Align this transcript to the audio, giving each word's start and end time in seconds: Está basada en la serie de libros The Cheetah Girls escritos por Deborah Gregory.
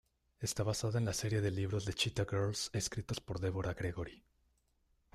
Está 0.39 0.63
basada 0.63 0.97
en 0.97 1.05
la 1.05 1.13
serie 1.13 1.41
de 1.41 1.51
libros 1.51 1.85
The 1.85 1.93
Cheetah 1.93 2.25
Girls 2.27 2.71
escritos 2.73 3.19
por 3.19 3.39
Deborah 3.39 3.75
Gregory. 3.75 4.23